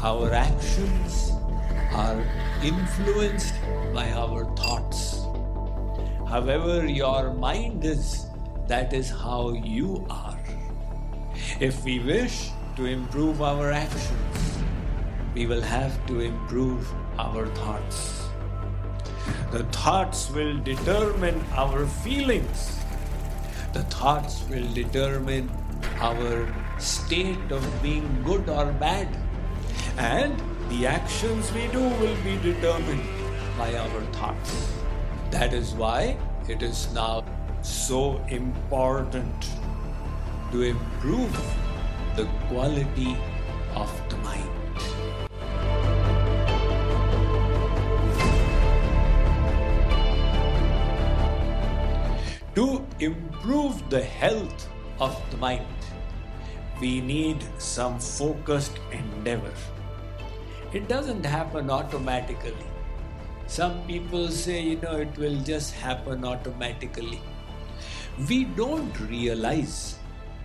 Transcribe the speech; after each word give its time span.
our 0.00 0.32
actions 0.32 1.32
are 1.92 2.24
influenced 2.62 3.54
by 3.92 4.10
our 4.12 4.44
thoughts. 4.54 5.22
However, 6.28 6.86
your 6.86 7.34
mind 7.34 7.84
is, 7.84 8.26
that 8.68 8.92
is 8.92 9.10
how 9.10 9.52
you 9.54 10.06
are. 10.08 10.38
If 11.58 11.82
we 11.84 11.98
wish 11.98 12.50
to 12.76 12.84
improve 12.84 13.42
our 13.42 13.72
actions, 13.72 14.58
we 15.34 15.46
will 15.46 15.62
have 15.62 16.06
to 16.06 16.20
improve 16.20 16.86
our 17.18 17.46
thoughts. 17.56 18.28
The 19.50 19.64
thoughts 19.64 20.30
will 20.30 20.58
determine 20.58 21.44
our 21.56 21.86
feelings. 21.86 22.78
The 23.72 23.82
thoughts 23.84 24.44
will 24.48 24.68
determine 24.74 25.50
our 25.98 26.46
state 26.78 27.50
of 27.50 27.64
being 27.82 28.22
good 28.22 28.48
or 28.48 28.72
bad. 28.72 29.08
And 29.98 30.40
the 30.70 30.86
actions 30.86 31.52
we 31.52 31.66
do 31.68 31.80
will 31.80 32.16
be 32.22 32.36
determined 32.36 33.02
by 33.58 33.74
our 33.74 34.00
thoughts. 34.12 34.72
That 35.32 35.52
is 35.52 35.74
why 35.74 36.16
it 36.48 36.62
is 36.62 36.92
now 36.94 37.24
so 37.62 38.24
important 38.28 39.48
to 40.52 40.62
improve 40.62 41.36
the 42.14 42.26
quality 42.46 43.16
of 43.74 43.90
the 44.08 44.16
mind. 44.18 44.48
To 52.54 52.86
improve 53.00 53.90
the 53.90 54.02
health 54.02 54.68
of 55.00 55.20
the 55.32 55.36
mind, 55.38 55.66
we 56.80 57.00
need 57.00 57.44
some 57.58 57.98
focused 57.98 58.78
endeavor. 58.92 59.52
It 60.70 60.86
doesn't 60.86 61.24
happen 61.24 61.70
automatically. 61.70 62.66
Some 63.46 63.82
people 63.86 64.28
say, 64.28 64.60
you 64.60 64.76
know, 64.76 64.96
it 64.96 65.16
will 65.16 65.40
just 65.40 65.72
happen 65.74 66.26
automatically. 66.26 67.22
We 68.28 68.44
don't 68.44 69.00
realize 69.08 69.98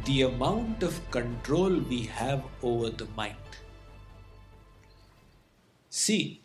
the 0.05 0.21
amount 0.21 0.83
of 0.83 0.99
control 1.11 1.77
we 1.89 2.03
have 2.03 2.41
over 2.61 2.89
the 2.89 3.07
mind. 3.17 3.35
See, 5.89 6.41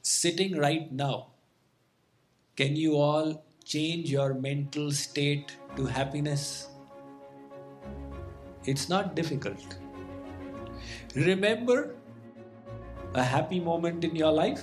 sitting 0.00 0.56
right 0.56 0.90
now, 0.90 1.26
can 2.56 2.74
you 2.74 2.96
all 2.96 3.44
change 3.64 4.10
your 4.10 4.32
mental 4.32 4.90
state 4.92 5.56
to 5.76 5.84
happiness? 5.84 6.68
It's 8.64 8.88
not 8.88 9.14
difficult. 9.14 9.76
Remember 11.14 11.94
a 13.14 13.22
happy 13.22 13.60
moment 13.60 14.04
in 14.04 14.16
your 14.16 14.32
life? 14.32 14.62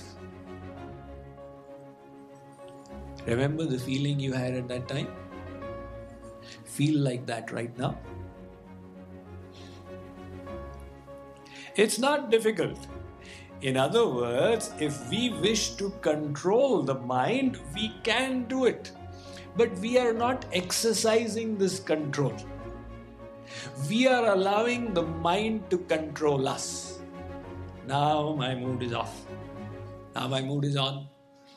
Remember 3.26 3.64
the 3.64 3.78
feeling 3.78 4.20
you 4.20 4.32
had 4.32 4.54
at 4.54 4.68
that 4.68 4.88
time? 4.88 5.08
Feel 6.64 7.00
like 7.00 7.26
that 7.26 7.52
right 7.52 7.76
now? 7.78 7.98
It's 11.76 11.98
not 11.98 12.30
difficult. 12.30 12.78
In 13.62 13.76
other 13.76 14.06
words, 14.06 14.72
if 14.80 15.08
we 15.08 15.30
wish 15.30 15.70
to 15.76 15.90
control 16.02 16.82
the 16.82 16.96
mind, 16.96 17.58
we 17.74 17.94
can 18.02 18.44
do 18.44 18.66
it. 18.66 18.90
But 19.56 19.72
we 19.78 19.98
are 19.98 20.12
not 20.12 20.44
exercising 20.52 21.56
this 21.56 21.78
control. 21.78 22.34
We 23.88 24.08
are 24.08 24.32
allowing 24.32 24.92
the 24.92 25.02
mind 25.02 25.70
to 25.70 25.78
control 25.78 26.48
us. 26.48 26.91
Now 27.86 28.34
my 28.34 28.54
mood 28.54 28.82
is 28.82 28.92
off. 28.92 29.26
Now 30.14 30.28
my 30.28 30.40
mood 30.40 30.64
is 30.64 30.76
on. 30.76 31.08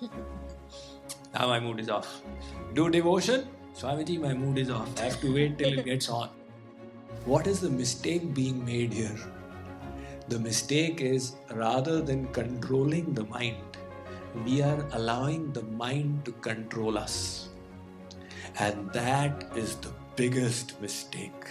now 0.01 1.47
my 1.47 1.59
mood 1.59 1.79
is 1.79 1.89
off. 1.89 2.21
Do 2.73 2.89
devotion. 2.89 3.47
Swamiji, 3.75 4.19
my 4.19 4.33
mood 4.33 4.57
is 4.57 4.69
off. 4.69 4.89
I 4.99 5.05
have 5.05 5.21
to 5.21 5.33
wait 5.33 5.57
till 5.57 5.77
it 5.77 5.85
gets 5.85 6.09
on. 6.09 6.29
What 7.25 7.45
is 7.45 7.59
the 7.59 7.69
mistake 7.69 8.33
being 8.33 8.63
made 8.65 8.93
here? 8.93 9.17
The 10.27 10.39
mistake 10.39 11.01
is 11.01 11.35
rather 11.53 12.01
than 12.01 12.27
controlling 12.27 13.13
the 13.13 13.25
mind, 13.25 13.77
we 14.45 14.61
are 14.63 14.85
allowing 14.93 15.51
the 15.53 15.61
mind 15.63 16.25
to 16.25 16.31
control 16.31 16.97
us. 16.97 17.49
And 18.57 18.91
that 18.93 19.45
is 19.55 19.75
the 19.75 19.91
biggest 20.15 20.81
mistake 20.81 21.45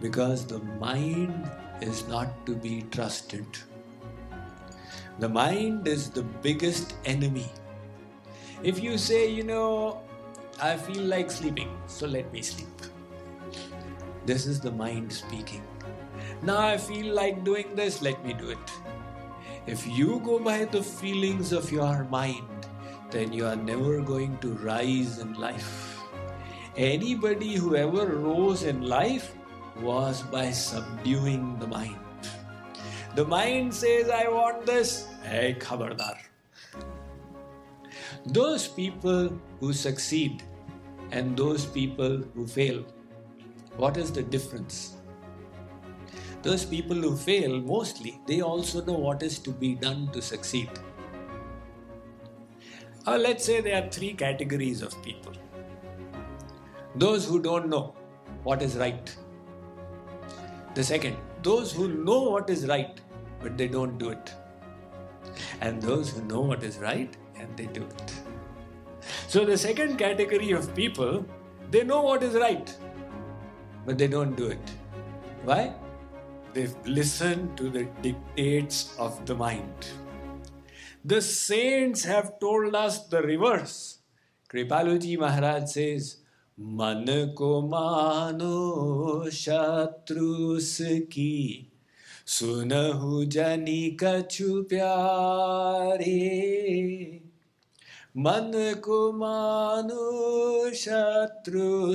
because 0.00 0.46
the 0.46 0.58
mind 0.80 1.50
is 1.80 2.08
not 2.08 2.46
to 2.46 2.54
be 2.54 2.82
trusted. 2.90 3.46
The 5.18 5.28
mind 5.28 5.88
is 5.88 6.10
the 6.10 6.22
biggest 6.22 6.94
enemy. 7.04 7.50
If 8.62 8.80
you 8.80 8.96
say, 8.96 9.28
you 9.28 9.42
know, 9.42 10.02
I 10.62 10.76
feel 10.76 11.02
like 11.02 11.30
sleeping, 11.30 11.76
so 11.88 12.06
let 12.06 12.32
me 12.32 12.40
sleep. 12.40 12.68
This 14.26 14.46
is 14.46 14.60
the 14.60 14.70
mind 14.70 15.12
speaking. 15.12 15.62
Now 16.42 16.60
I 16.60 16.76
feel 16.76 17.12
like 17.12 17.42
doing 17.42 17.74
this, 17.74 18.00
let 18.00 18.24
me 18.24 18.32
do 18.32 18.50
it. 18.50 18.70
If 19.66 19.86
you 19.88 20.22
go 20.24 20.38
by 20.38 20.66
the 20.66 20.82
feelings 20.82 21.52
of 21.52 21.72
your 21.72 22.04
mind, 22.04 22.46
then 23.10 23.32
you 23.32 23.44
are 23.44 23.56
never 23.56 24.00
going 24.00 24.38
to 24.38 24.54
rise 24.62 25.18
in 25.18 25.34
life. 25.34 25.98
Anybody 26.76 27.56
who 27.56 27.74
ever 27.74 28.06
rose 28.06 28.62
in 28.62 28.82
life 28.82 29.34
was 29.82 30.22
by 30.22 30.52
subduing 30.52 31.58
the 31.58 31.66
mind. 31.66 31.98
The 33.16 33.24
mind 33.24 33.74
says, 33.74 34.08
I 34.10 34.28
want 34.28 34.64
this. 34.64 35.07
Hey, 35.22 35.56
khabardar. 35.58 36.16
Those 38.26 38.68
people 38.68 39.38
who 39.60 39.72
succeed 39.72 40.42
and 41.10 41.36
those 41.36 41.66
people 41.66 42.22
who 42.34 42.46
fail, 42.46 42.84
what 43.76 43.96
is 43.96 44.12
the 44.12 44.22
difference? 44.22 44.96
Those 46.42 46.64
people 46.64 46.96
who 46.96 47.16
fail, 47.16 47.60
mostly, 47.60 48.20
they 48.26 48.40
also 48.40 48.84
know 48.84 48.94
what 48.94 49.22
is 49.22 49.38
to 49.40 49.50
be 49.50 49.74
done 49.74 50.08
to 50.12 50.22
succeed. 50.22 50.70
Uh, 53.06 53.16
let's 53.16 53.44
say 53.44 53.60
there 53.60 53.82
are 53.82 53.90
three 53.90 54.12
categories 54.12 54.82
of 54.82 55.02
people 55.02 55.32
those 56.96 57.24
who 57.28 57.40
don't 57.40 57.68
know 57.68 57.94
what 58.42 58.60
is 58.60 58.76
right. 58.76 59.14
The 60.74 60.82
second, 60.82 61.16
those 61.42 61.72
who 61.72 61.88
know 61.88 62.22
what 62.30 62.50
is 62.50 62.66
right, 62.66 63.00
but 63.40 63.56
they 63.56 63.68
don't 63.68 63.98
do 63.98 64.10
it 64.10 64.34
And 65.61 65.81
those 65.81 66.11
who 66.11 66.21
know 66.23 66.41
what 66.41 66.63
is 66.63 66.77
right 66.77 67.15
and 67.35 67.55
they 67.57 67.65
do 67.65 67.83
it. 67.83 68.13
So, 69.27 69.45
the 69.45 69.57
second 69.57 69.97
category 69.97 70.51
of 70.51 70.73
people, 70.75 71.25
they 71.71 71.83
know 71.83 72.01
what 72.01 72.23
is 72.23 72.35
right, 72.35 72.75
but 73.85 73.97
they 73.97 74.07
don't 74.07 74.35
do 74.35 74.47
it. 74.47 74.71
Why? 75.43 75.73
They've 76.53 76.75
listened 76.85 77.57
to 77.57 77.69
the 77.69 77.85
dictates 78.01 78.95
of 78.97 79.25
the 79.25 79.35
mind. 79.35 79.87
The 81.03 81.21
saints 81.21 82.05
have 82.05 82.39
told 82.39 82.75
us 82.75 83.07
the 83.07 83.21
reverse. 83.21 83.99
Kripaluji 84.49 85.17
Maharaj 85.17 85.69
says, 85.69 86.17
मन 86.59 87.05
को 87.37 87.61
मानो 87.69 89.29
शत्रुस 89.29 90.77
की 91.11 91.69
सुनहु 92.28 93.24
जनी 93.24 93.96
कछु 94.02 94.62
प्यारे 94.62 96.16
मन 98.16 98.50
को 98.84 98.98
मानु 99.12 100.74
शत्रु 100.74 101.94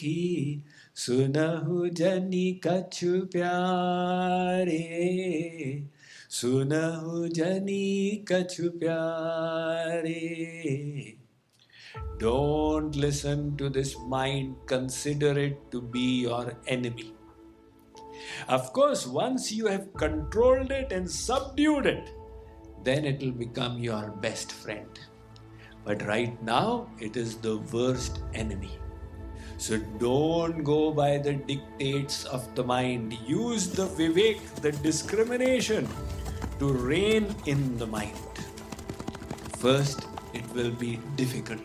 की 0.00 0.64
सुनहु 0.96 1.86
जनी 2.00 2.60
कछु 2.66 3.20
प्यारे 3.32 4.82
सुनहु 6.40 7.28
जनी 7.38 8.24
कछु 8.32 8.68
प्यारे 8.80 10.14
don't 12.20 12.96
listen 12.96 13.56
to 13.56 13.68
this 13.78 13.94
mind 14.08 14.54
consider 14.70 15.38
it 15.44 15.58
to 15.72 15.80
be 15.94 16.06
your 16.22 16.54
enemy 16.68 17.12
Of 18.48 18.72
course, 18.72 19.06
once 19.06 19.52
you 19.52 19.66
have 19.66 19.92
controlled 19.94 20.70
it 20.70 20.92
and 20.92 21.10
subdued 21.10 21.86
it, 21.86 22.10
then 22.84 23.04
it 23.04 23.20
will 23.20 23.32
become 23.32 23.78
your 23.78 24.10
best 24.10 24.52
friend. 24.52 24.98
But 25.84 26.06
right 26.06 26.40
now, 26.42 26.88
it 26.98 27.16
is 27.16 27.36
the 27.36 27.58
worst 27.72 28.20
enemy. 28.34 28.78
So 29.56 29.78
don't 29.98 30.62
go 30.64 30.90
by 30.90 31.18
the 31.18 31.34
dictates 31.34 32.24
of 32.24 32.54
the 32.54 32.64
mind. 32.64 33.12
Use 33.26 33.68
the 33.68 33.86
vivek, 33.86 34.40
the 34.62 34.72
discrimination, 34.72 35.88
to 36.58 36.72
rein 36.72 37.34
in 37.46 37.76
the 37.76 37.86
mind. 37.86 38.16
First, 39.58 40.06
it 40.32 40.48
will 40.54 40.70
be 40.70 40.98
difficult. 41.16 41.60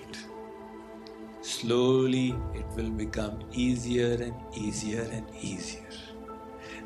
Slowly, 1.41 2.35
it 2.53 2.65
will 2.75 2.89
become 2.89 3.39
easier 3.53 4.15
and 4.15 4.35
easier 4.53 5.07
and 5.11 5.25
easier. 5.39 5.84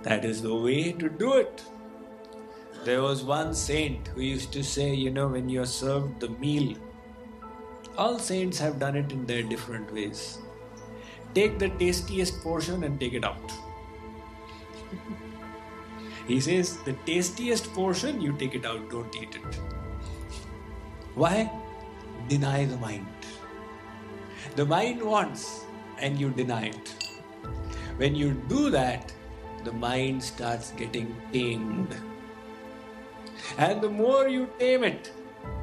That 0.04 0.24
is 0.24 0.42
the 0.42 0.56
way 0.56 0.94
to 0.94 1.10
do 1.10 1.34
it. 1.34 1.64
There 2.86 3.02
was 3.02 3.24
one 3.24 3.54
saint 3.54 4.08
who 4.10 4.22
used 4.22 4.54
to 4.54 4.64
say, 4.64 4.94
you 4.94 5.12
know, 5.12 5.28
when 5.28 5.50
you're 5.50 5.66
served 5.66 6.22
the 6.22 6.30
meal, 6.30 6.78
all 7.98 8.18
saints 8.18 8.58
have 8.60 8.80
done 8.80 8.96
it 8.96 9.12
in 9.12 9.26
their 9.26 9.44
different 9.44 9.94
ways. 9.94 10.40
Take 11.36 11.60
the 11.60 11.70
tastiest 11.70 12.42
portion 12.42 12.86
and 12.86 12.98
take 13.00 13.14
it 13.14 13.26
out. 13.26 13.52
he 16.28 16.40
says, 16.40 16.78
the 16.78 16.94
tastiest 17.06 17.74
portion, 17.74 18.22
you 18.22 18.32
take 18.34 18.56
it 18.56 18.66
out, 18.66 18.90
don't 18.90 19.14
eat 19.16 19.36
it. 19.36 19.60
Why? 21.16 21.52
Deny 22.30 22.66
the 22.66 22.78
mind. 22.78 23.08
The 24.56 24.66
mind 24.66 25.04
wants, 25.04 25.66
and 26.00 26.18
you 26.18 26.30
deny 26.30 26.68
it. 26.68 26.96
When 27.98 28.16
you 28.16 28.32
do 28.48 28.70
that, 28.70 29.12
the 29.64 29.72
mind 29.72 30.24
starts 30.24 30.72
getting 30.72 31.16
tamed. 31.32 31.96
And 33.58 33.82
the 33.82 33.90
more 33.90 34.28
you 34.28 34.50
tame 34.60 34.84
it, 34.84 35.12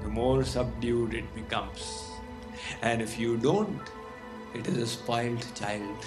the 0.03 0.09
more 0.09 0.45
subdued 0.45 1.15
it 1.15 1.35
becomes. 1.35 2.11
And 2.83 3.01
if 3.03 3.19
you 3.19 3.37
don't, 3.37 3.81
it 4.55 4.67
is 4.67 4.79
a 4.79 4.87
spoiled 4.87 5.47
child. 5.55 6.05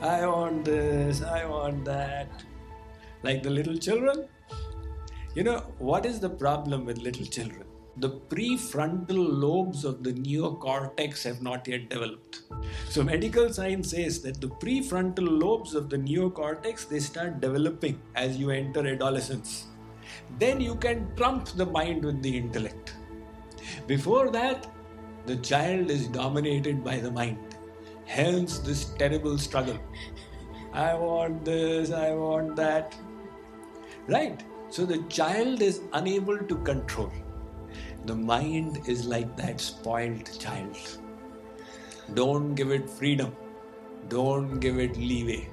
I 0.00 0.26
want 0.26 0.64
this, 0.64 1.22
I 1.22 1.44
want 1.46 1.84
that. 1.84 2.28
Like 3.22 3.42
the 3.42 3.50
little 3.50 3.76
children. 3.76 4.28
You 5.34 5.44
know, 5.44 5.58
what 5.78 6.06
is 6.06 6.20
the 6.20 6.30
problem 6.30 6.84
with 6.84 6.98
little 6.98 7.26
children? 7.26 7.64
The 7.98 8.10
prefrontal 8.10 9.40
lobes 9.40 9.84
of 9.84 10.02
the 10.02 10.12
neocortex 10.12 11.22
have 11.24 11.40
not 11.40 11.66
yet 11.66 11.88
developed. 11.88 12.42
So 12.90 13.02
medical 13.02 13.52
science 13.52 13.90
says 13.90 14.20
that 14.20 14.40
the 14.40 14.48
prefrontal 14.48 15.40
lobes 15.40 15.74
of 15.74 15.88
the 15.88 15.96
neocortex 15.96 16.88
they 16.88 17.00
start 17.00 17.40
developing 17.40 18.00
as 18.14 18.36
you 18.36 18.50
enter 18.50 18.86
adolescence. 18.86 19.66
Then 20.38 20.60
you 20.60 20.74
can 20.74 21.14
trump 21.16 21.46
the 21.48 21.64
mind 21.64 22.04
with 22.04 22.22
the 22.22 22.36
intellect. 22.36 22.94
Before 23.86 24.30
that, 24.30 24.66
the 25.24 25.36
child 25.36 25.90
is 25.90 26.06
dominated 26.08 26.84
by 26.84 26.98
the 26.98 27.10
mind. 27.10 27.38
Hence 28.04 28.58
this 28.58 28.84
terrible 28.98 29.38
struggle. 29.38 29.78
I 30.72 30.94
want 30.94 31.44
this, 31.44 31.90
I 31.90 32.10
want 32.10 32.56
that. 32.56 32.94
Right? 34.06 34.44
So 34.68 34.84
the 34.84 35.02
child 35.04 35.62
is 35.62 35.80
unable 35.94 36.38
to 36.38 36.56
control. 36.56 37.10
The 38.06 38.14
mind 38.14 38.82
is 38.86 39.04
like 39.04 39.36
that 39.36 39.60
spoiled 39.60 40.38
child. 40.38 40.76
Don't 42.14 42.54
give 42.54 42.70
it 42.70 42.88
freedom. 42.88 43.34
Don't 44.08 44.60
give 44.60 44.78
it 44.78 44.96
leeway. 44.96 45.48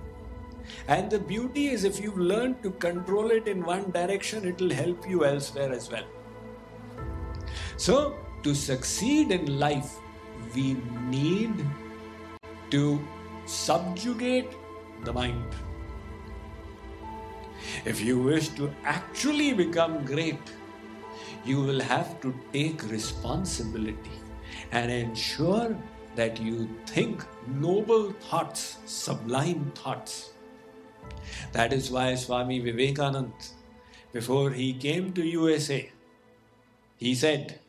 And 0.88 1.10
the 1.10 1.18
beauty 1.18 1.70
is, 1.70 1.84
if 1.84 2.00
you've 2.00 2.18
learned 2.18 2.62
to 2.62 2.70
control 2.70 3.32
it 3.32 3.48
in 3.48 3.64
one 3.64 3.90
direction, 3.90 4.48
it 4.48 4.62
will 4.62 4.70
help 4.70 5.10
you 5.10 5.26
elsewhere 5.26 5.74
as 5.74 5.90
well. 5.90 6.06
So, 7.78 8.16
to 8.44 8.54
succeed 8.54 9.32
in 9.32 9.60
life, 9.60 9.98
we 10.54 10.78
need 11.08 11.66
to 12.70 13.02
subjugate 13.46 14.52
the 15.04 15.12
mind. 15.12 15.56
If 17.84 18.00
you 18.00 18.20
wish 18.22 18.50
to 18.50 18.72
actually 18.84 19.54
become 19.54 20.06
great, 20.06 20.38
you 21.46 21.62
will 21.62 21.82
have 21.82 22.22
to 22.22 22.34
take 22.52 22.90
responsibility 22.90 24.18
and 24.72 24.92
ensure 24.92 25.78
that 26.16 26.40
you 26.40 26.70
think 26.86 27.26
noble 27.48 28.12
thoughts, 28.14 28.78
sublime 28.86 29.72
thoughts. 29.76 30.34
That 31.52 31.74
is 31.74 31.92
why 31.92 32.16
Swami 32.16 32.62
Vivekanand, 32.62 33.34
before 34.12 34.52
he 34.52 34.74
came 34.74 35.12
to 35.14 35.26
USA, 35.26 35.92
he 36.98 37.16
said, 37.16 37.60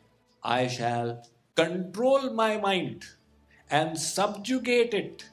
I 0.43 0.67
shall 0.67 1.23
control 1.55 2.33
my 2.33 2.57
mind 2.57 3.05
and 3.69 3.97
subjugate 3.97 4.93
it 4.93 5.25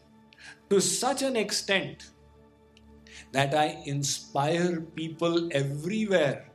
to 0.71 0.81
such 0.81 1.23
an 1.23 1.37
extent 1.37 2.11
that 3.33 3.55
I 3.55 3.83
inspire 3.85 4.81
people 4.81 5.49
everywhere 5.53 6.52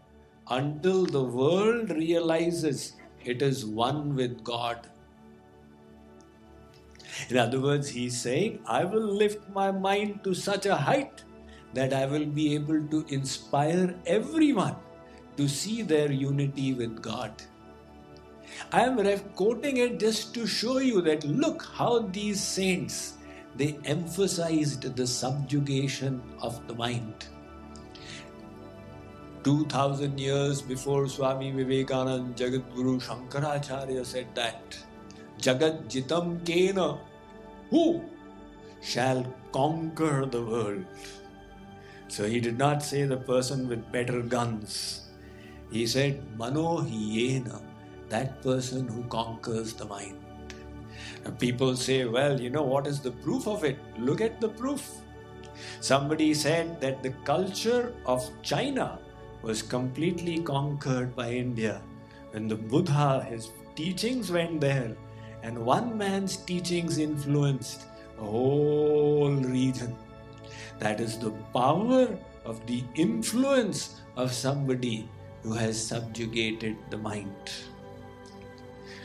until 0.49 1.05
the 1.05 1.23
world 1.23 1.89
realizes 1.89 2.93
it 3.25 3.41
is 3.41 3.65
one 3.65 4.15
with 4.15 4.43
God. 4.43 4.87
In 7.29 7.37
other 7.37 7.59
words, 7.59 7.89
he's 7.89 8.19
saying, 8.19 8.59
I 8.65 8.85
will 8.85 9.05
lift 9.05 9.49
my 9.49 9.71
mind 9.71 10.23
to 10.23 10.33
such 10.33 10.65
a 10.65 10.75
height 10.75 11.23
that 11.73 11.93
I 11.93 12.05
will 12.05 12.25
be 12.25 12.53
able 12.55 12.81
to 12.87 13.05
inspire 13.09 13.95
everyone 14.05 14.75
to 15.35 15.47
see 15.47 15.81
their 15.81 16.11
unity 16.11 16.73
with 16.73 17.01
God. 17.01 17.31
I 18.71 18.81
am 18.81 19.19
quoting 19.35 19.77
it 19.77 19.99
just 19.99 20.33
to 20.35 20.47
show 20.47 20.79
you 20.79 21.01
that 21.01 21.23
look 21.25 21.67
how 21.73 21.99
these 21.99 22.41
saints 22.41 23.13
they 23.55 23.77
emphasized 23.85 24.95
the 24.95 25.07
subjugation 25.07 26.21
of 26.41 26.65
the 26.67 26.75
mind. 26.75 27.27
2000 29.43 30.19
years 30.19 30.61
before 30.61 31.07
Swami 31.07 31.51
Vivekananda, 31.51 32.33
Jagat 32.35 32.63
Guru 32.75 32.99
Shankaracharya 32.99 34.05
said 34.05 34.27
that 34.35 34.77
Jagat 35.39 35.87
Jitam 35.87 36.39
Kena, 36.43 36.99
who 37.69 38.03
shall 38.81 39.25
conquer 39.51 40.25
the 40.25 40.41
world? 40.41 40.85
So 42.07 42.25
he 42.25 42.39
did 42.39 42.57
not 42.57 42.81
say 42.83 43.03
the 43.03 43.17
person 43.17 43.67
with 43.67 43.91
better 43.91 44.21
guns. 44.21 45.09
He 45.71 45.85
said 45.85 46.23
Mano 46.37 46.79
Hiyena, 46.81 47.61
that 48.09 48.41
person 48.41 48.87
who 48.87 49.03
conquers 49.03 49.73
the 49.73 49.85
mind. 49.85 50.17
And 51.25 51.37
people 51.37 51.75
say, 51.75 52.05
well, 52.05 52.39
you 52.39 52.49
know, 52.49 52.63
what 52.63 52.87
is 52.87 53.01
the 53.01 53.11
proof 53.11 53.47
of 53.47 53.63
it? 53.63 53.77
Look 53.99 54.21
at 54.21 54.39
the 54.39 54.49
proof. 54.49 54.89
Somebody 55.81 56.33
said 56.33 56.79
that 56.81 57.03
the 57.03 57.11
culture 57.25 57.93
of 58.05 58.29
China 58.41 58.99
was 59.41 59.61
completely 59.61 60.39
conquered 60.39 61.15
by 61.15 61.31
India. 61.31 61.81
When 62.31 62.47
the 62.47 62.55
Buddha, 62.55 63.25
his 63.29 63.49
teachings 63.75 64.31
went 64.31 64.61
there, 64.61 64.95
and 65.43 65.57
one 65.57 65.97
man's 65.97 66.37
teachings 66.37 66.97
influenced 66.97 67.85
a 68.19 68.23
whole 68.23 69.35
region. 69.35 69.95
That 70.79 70.99
is 70.99 71.17
the 71.17 71.31
power 71.53 72.17
of 72.45 72.65
the 72.65 72.83
influence 72.95 74.01
of 74.15 74.31
somebody 74.31 75.09
who 75.43 75.53
has 75.53 75.81
subjugated 75.81 76.75
the 76.89 76.97
mind. 76.97 77.51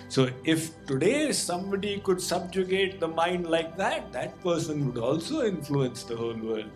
So, 0.09 0.29
if 0.45 0.85
today 0.87 1.33
somebody 1.33 1.99
could 2.01 2.21
subjugate 2.21 3.01
the 3.01 3.09
mind 3.09 3.47
like 3.47 3.77
that, 3.79 4.12
that 4.12 4.39
person 4.43 4.87
would 4.87 4.99
also 4.99 5.47
influence 5.47 6.03
the 6.03 6.17
whole 6.17 6.37
world. 6.37 6.71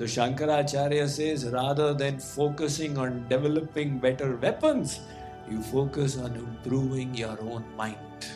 So 0.00 0.06
Shankaracharya 0.06 1.06
says 1.06 1.44
rather 1.50 1.92
than 1.92 2.18
focusing 2.18 2.96
on 2.96 3.28
developing 3.28 3.98
better 3.98 4.36
weapons, 4.36 5.00
you 5.46 5.60
focus 5.60 6.16
on 6.16 6.34
improving 6.36 7.14
your 7.14 7.38
own 7.42 7.66
mind. 7.76 8.28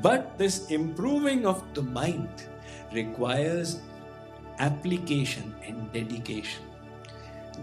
But 0.00 0.38
this 0.38 0.70
improving 0.70 1.44
of 1.44 1.62
the 1.74 1.82
mind 1.82 2.46
requires 2.94 3.82
application 4.58 5.54
and 5.66 5.92
dedication, 5.92 6.64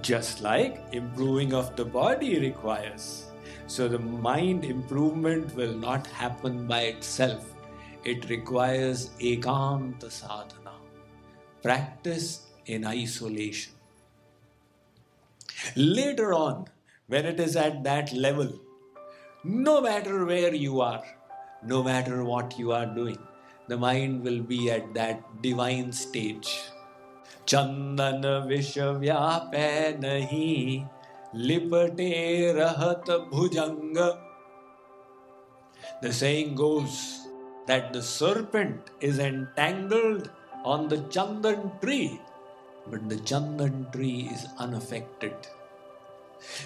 just 0.04 0.44
like 0.44 0.84
improving 0.92 1.56
of 1.56 1.76
the 1.76 1.86
body 1.86 2.38
requires. 2.38 3.32
So 3.66 3.88
the 3.88 3.98
mind 3.98 4.64
improvement 4.64 5.56
will 5.56 5.74
not 5.74 6.06
happen 6.06 6.68
by 6.68 6.82
itself. 6.82 7.52
It 8.04 8.30
requires 8.30 9.10
ekanta 9.20 10.12
sadhana, 10.12 10.78
practice 11.64 12.51
in 12.67 12.85
isolation. 12.85 13.73
Later 15.75 16.33
on, 16.35 16.67
when 17.07 17.25
it 17.27 17.41
is 17.41 17.57
at 17.57 17.83
that 17.85 18.13
level, 18.13 18.61
no 19.45 19.81
matter 19.81 20.25
where 20.25 20.55
you 20.55 20.81
are, 20.81 21.05
no 21.65 21.83
matter 21.83 22.25
what 22.25 22.59
you 22.59 22.73
are 22.73 22.87
doing, 22.87 23.19
the 23.69 23.77
mind 23.77 24.23
will 24.23 24.43
be 24.43 24.71
at 24.71 24.95
that 24.95 25.43
divine 25.43 25.93
stage. 25.93 26.49
चंदन 27.49 28.25
विश्व 28.49 28.91
व्याप 29.01 29.53
नहीं 30.03 30.87
लिपटे 31.49 32.13
रहत 32.57 33.11
bhujanga. 33.33 34.09
The 36.03 36.13
saying 36.13 36.55
goes 36.57 37.29
that 37.67 37.93
the 37.93 38.03
serpent 38.03 38.91
is 39.01 39.19
entangled 39.19 40.31
on 40.65 40.89
the 40.89 40.99
chandan 41.17 41.81
tree 41.81 42.21
but 42.92 43.08
the 43.10 43.16
Chandan 43.30 43.92
tree 43.94 44.30
is 44.34 44.46
unaffected. 44.58 45.34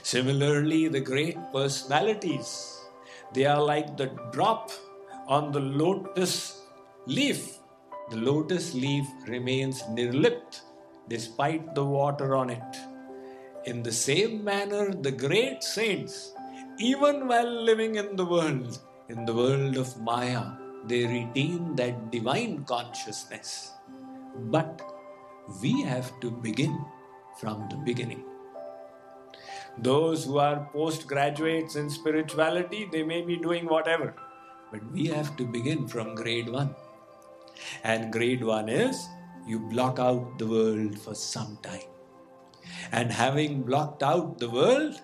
Similarly, 0.01 0.87
the 0.87 0.99
great 0.99 1.37
personalities, 1.53 2.49
they 3.33 3.45
are 3.45 3.61
like 3.61 3.95
the 3.95 4.07
drop 4.31 4.71
on 5.27 5.51
the 5.51 5.59
lotus 5.59 6.61
leaf. 7.05 7.59
The 8.09 8.17
lotus 8.17 8.73
leaf 8.73 9.05
remains 9.27 9.83
nirlipt 9.83 10.61
despite 11.07 11.75
the 11.75 11.85
water 11.85 12.35
on 12.35 12.49
it. 12.49 12.77
In 13.65 13.83
the 13.83 13.91
same 13.91 14.43
manner, 14.43 14.91
the 14.93 15.11
great 15.11 15.63
saints, 15.63 16.33
even 16.79 17.27
while 17.27 17.51
living 17.69 17.95
in 17.95 18.15
the 18.15 18.25
world, 18.25 18.79
in 19.09 19.25
the 19.25 19.33
world 19.33 19.77
of 19.77 19.99
Maya, 20.01 20.43
they 20.87 21.05
retain 21.05 21.75
that 21.75 22.11
divine 22.11 22.63
consciousness. 22.65 23.71
But 24.35 24.81
we 25.61 25.81
have 25.81 26.19
to 26.21 26.31
begin 26.31 26.83
from 27.39 27.67
the 27.69 27.75
beginning. 27.77 28.23
Those 29.77 30.23
who 30.23 30.37
are 30.37 30.69
postgraduates 30.71 31.75
in 31.75 31.89
spirituality, 31.89 32.87
they 32.91 33.03
may 33.03 33.21
be 33.21 33.35
doing 33.35 33.65
whatever, 33.65 34.15
but 34.71 34.81
we 34.91 35.07
have 35.07 35.35
to 35.37 35.45
begin 35.45 35.87
from 35.87 36.15
grade 36.15 36.49
one. 36.49 36.73
And 37.83 38.11
grade 38.11 38.43
one 38.43 38.69
is 38.69 39.07
you 39.45 39.59
block 39.59 39.99
out 39.99 40.39
the 40.39 40.47
world 40.47 40.97
for 40.97 41.13
some 41.13 41.57
time. 41.61 41.89
And 42.91 43.11
having 43.11 43.63
blocked 43.63 44.01
out 44.01 44.39
the 44.39 44.49
world, 44.49 45.01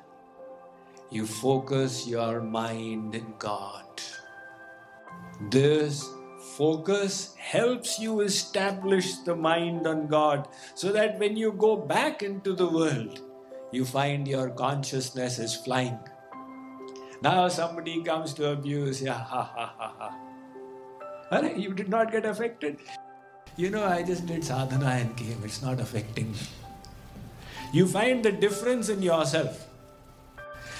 you 1.09 1.27
focus 1.27 2.07
your 2.07 2.41
mind 2.41 3.13
in 3.15 3.33
God. 3.37 3.85
This 5.49 6.09
focus 6.57 7.33
helps 7.37 7.99
you 7.99 8.21
establish 8.21 9.15
the 9.19 9.35
mind 9.35 9.87
on 9.87 10.07
God 10.07 10.47
so 10.75 10.91
that 10.91 11.19
when 11.19 11.37
you 11.37 11.51
go 11.53 11.75
back 11.75 12.23
into 12.23 12.53
the 12.53 12.67
world, 12.67 13.21
you 13.71 13.85
find 13.85 14.27
your 14.27 14.49
consciousness 14.49 15.39
is 15.39 15.55
flying. 15.55 15.97
Now 17.21 17.47
somebody 17.47 18.03
comes 18.03 18.33
to 18.35 18.51
abuse, 18.51 19.01
yeah, 19.01 19.13
ha 19.13 19.43
ha 19.43 19.73
ha 19.77 19.93
ha. 19.97 21.41
You 21.55 21.73
did 21.73 21.87
not 21.87 22.11
get 22.11 22.25
affected. 22.25 22.79
You 23.55 23.69
know, 23.69 23.85
I 23.85 24.03
just 24.03 24.25
did 24.25 24.43
sadhana 24.43 24.87
and 24.87 25.15
came, 25.15 25.41
it's 25.43 25.61
not 25.61 25.79
affecting 25.79 26.31
me. 26.31 26.39
You 27.73 27.87
find 27.87 28.23
the 28.23 28.31
difference 28.31 28.89
in 28.89 29.01
yourself. 29.01 29.67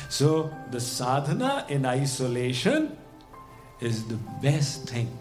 So, 0.09 0.51
the 0.71 0.79
sadhana 0.81 1.65
in 1.69 1.85
isolation 1.85 2.97
is 3.79 4.05
the 4.07 4.19
best 4.41 4.89
thing 4.89 5.17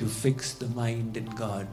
to 0.00 0.06
fix 0.06 0.54
the 0.54 0.66
mind 0.68 1.14
in 1.14 1.26
God. 1.26 1.68